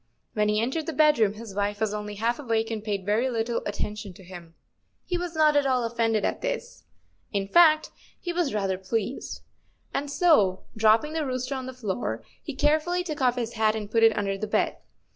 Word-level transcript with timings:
When 0.33 0.49
he 0.49 0.59
entered 0.59 0.87
the 0.87 0.93
bed 0.93 1.19
room 1.19 1.33
his 1.33 1.53
wife 1.53 1.79
was 1.79 1.93
only 1.93 2.15
half 2.15 2.39
awake 2.39 2.71
and 2.71 2.83
paid 2.83 3.05
very 3.05 3.29
little 3.29 3.61
attention 3.67 4.13
to 4.13 4.23
him. 4.23 4.55
He 5.05 5.15
was 5.15 5.35
not 5.35 5.55
at 5.55 5.67
all 5.67 5.83
offended 5.83 6.25
at 6.25 6.41
this—in 6.41 7.47
fact, 7.49 7.91
he 8.19 8.33
was 8.33 8.51
rather 8.51 8.79
pleased—and 8.79 10.09
so, 10.09 10.63
dropping 10.75 11.13
the 11.13 11.23
rooster 11.23 11.53
on 11.53 11.67
the 11.67 11.71
floor, 11.71 12.23
he 12.41 12.55
carefully 12.55 13.03
took 13.03 13.21
off 13.21 13.35
his 13.35 13.53
hat 13.53 13.75
and 13.75 13.91
put 13.91 14.01
it 14.01 14.17
under 14.17 14.39
the 14.39 14.47
bed. 14.47 14.77